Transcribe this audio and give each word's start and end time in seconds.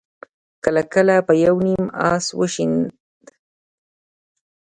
کله 0.63 0.81
کله 0.93 1.15
به 1.25 1.33
يو 1.45 1.55
نيم 1.65 1.85
آس 2.11 2.25
وشڼېد. 2.39 2.89